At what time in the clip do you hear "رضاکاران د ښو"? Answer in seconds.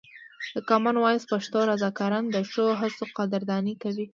1.71-2.65